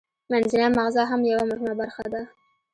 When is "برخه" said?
1.79-2.05